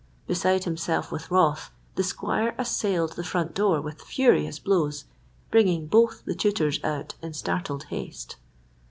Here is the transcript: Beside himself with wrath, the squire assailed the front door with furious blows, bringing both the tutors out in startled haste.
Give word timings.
Beside 0.25 0.63
himself 0.63 1.11
with 1.11 1.29
wrath, 1.29 1.69
the 1.93 2.01
squire 2.03 2.55
assailed 2.57 3.11
the 3.11 3.23
front 3.23 3.53
door 3.53 3.79
with 3.79 4.01
furious 4.01 4.57
blows, 4.57 5.05
bringing 5.51 5.85
both 5.85 6.25
the 6.25 6.33
tutors 6.33 6.83
out 6.83 7.13
in 7.21 7.33
startled 7.33 7.83
haste. 7.91 8.37